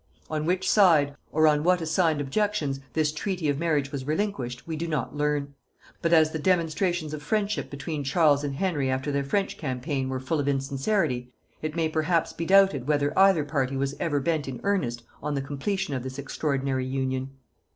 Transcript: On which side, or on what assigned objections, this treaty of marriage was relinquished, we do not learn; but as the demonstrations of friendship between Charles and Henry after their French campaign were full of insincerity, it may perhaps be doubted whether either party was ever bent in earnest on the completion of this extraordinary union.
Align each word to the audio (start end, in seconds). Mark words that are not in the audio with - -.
On 0.31 0.47
which 0.47 0.67
side, 0.67 1.15
or 1.31 1.45
on 1.45 1.63
what 1.63 1.79
assigned 1.79 2.21
objections, 2.21 2.79
this 2.93 3.11
treaty 3.11 3.49
of 3.49 3.59
marriage 3.59 3.91
was 3.91 4.03
relinquished, 4.03 4.65
we 4.67 4.75
do 4.75 4.87
not 4.87 5.15
learn; 5.15 5.53
but 6.01 6.11
as 6.11 6.31
the 6.31 6.39
demonstrations 6.39 7.13
of 7.13 7.21
friendship 7.21 7.69
between 7.69 8.03
Charles 8.03 8.43
and 8.43 8.55
Henry 8.55 8.89
after 8.89 9.11
their 9.11 9.23
French 9.23 9.59
campaign 9.59 10.09
were 10.09 10.19
full 10.19 10.39
of 10.39 10.47
insincerity, 10.47 11.31
it 11.61 11.75
may 11.75 11.87
perhaps 11.87 12.33
be 12.33 12.47
doubted 12.47 12.87
whether 12.87 13.15
either 13.15 13.43
party 13.45 13.77
was 13.77 13.93
ever 13.99 14.19
bent 14.19 14.47
in 14.47 14.59
earnest 14.63 15.03
on 15.21 15.35
the 15.35 15.39
completion 15.43 15.93
of 15.93 16.01
this 16.01 16.17
extraordinary 16.17 16.87
union. 16.87 17.29